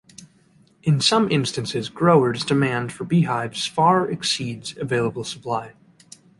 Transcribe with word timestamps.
In 0.81 0.99
some 0.99 1.31
instances 1.31 1.87
growers' 1.87 2.43
demand 2.43 2.91
for 2.91 3.03
beehives 3.03 3.67
far 3.67 4.09
exceeds 4.09 4.73
the 4.73 4.81
available 4.81 5.23
supply. 5.23 5.73